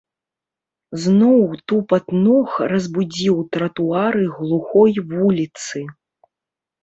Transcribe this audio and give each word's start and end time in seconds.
Зноў 1.01 1.41
тупат 1.71 2.05
ног 2.23 2.49
разбудзіў 2.71 3.37
тратуары 3.57 4.25
глухой 4.37 4.91
вуліцы. 5.11 5.85